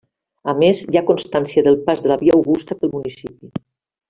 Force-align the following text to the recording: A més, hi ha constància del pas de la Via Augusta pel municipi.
A 0.53 0.53
més, 0.61 0.79
hi 0.93 0.97
ha 1.01 1.03
constància 1.09 1.63
del 1.69 1.77
pas 1.91 2.03
de 2.07 2.11
la 2.13 2.19
Via 2.25 2.37
Augusta 2.41 2.79
pel 2.81 2.95
municipi. 2.99 3.53